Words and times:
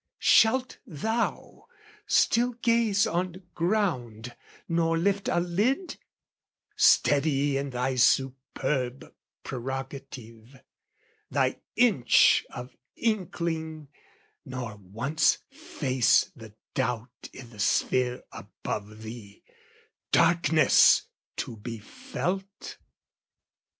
"Shalt 0.17 0.79
thou 0.87 1.67
still 2.07 2.53
gaze 2.53 3.05
on 3.05 3.43
ground 3.53 4.35
nor 4.67 4.97
lift 4.97 5.27
a 5.27 5.39
lid, 5.39 5.97
"Steady 6.75 7.55
in 7.55 7.69
thy 7.69 7.97
superb 7.97 9.13
prerogative, 9.43 10.59
"Thy 11.29 11.61
inch 11.75 12.43
of 12.49 12.75
inkling, 12.95 13.89
nor 14.43 14.77
once 14.77 15.37
face 15.51 16.31
the 16.35 16.55
doubt 16.73 17.29
"I' 17.39 17.43
the 17.43 17.59
sphere 17.59 18.23
above 18.31 19.03
thee, 19.03 19.43
darkness 20.11 21.03
to 21.37 21.57
be 21.57 21.77
felt?" 21.77 22.79